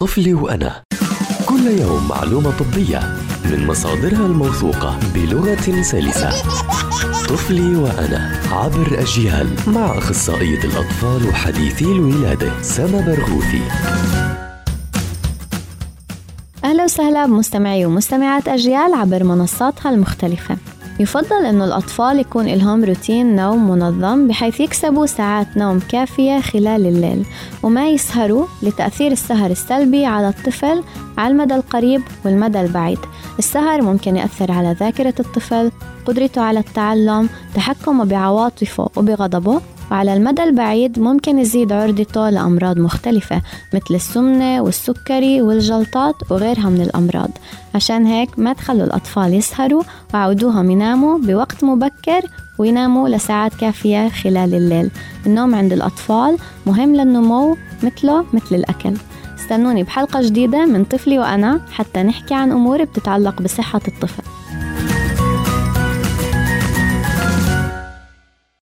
[0.00, 0.82] طفلي وأنا.
[1.46, 3.00] كل يوم معلومة طبية
[3.44, 6.30] من مصادرها الموثوقة بلغة سلسة.
[7.28, 13.62] طفلي وأنا عبر أجيال مع أخصائية الأطفال وحديثي الولادة سما برغوثي.
[16.64, 20.56] أهلا وسهلا بمستمعي ومستمعات أجيال عبر منصاتها المختلفة.
[21.00, 27.24] يفضل أنه الأطفال يكون لهم روتين نوم منظم بحيث يكسبوا ساعات نوم كافية خلال الليل
[27.62, 30.82] وما يسهروا لتأثير السهر السلبي على الطفل
[31.18, 32.98] على المدى القريب والمدى البعيد.
[33.38, 35.70] السهر ممكن يأثر على ذاكرة الطفل
[36.06, 39.60] قدرته على التعلم تحكمه بعواطفه وبغضبه
[39.94, 43.42] وعلى المدى البعيد ممكن يزيد عرضته لأمراض مختلفة
[43.74, 47.30] مثل السمنة والسكري والجلطات وغيرها من الأمراض.
[47.74, 49.82] عشان هيك ما تخلوا الأطفال يسهروا
[50.14, 52.20] وعودوهم يناموا بوقت مبكر
[52.58, 54.90] ويناموا لساعات كافية خلال الليل.
[55.26, 56.36] النوم عند الأطفال
[56.66, 58.94] مهم للنمو مثله مثل الأكل.
[59.38, 64.22] استنوني بحلقة جديدة من طفلي وأنا حتى نحكي عن أمور بتتعلق بصحة الطفل.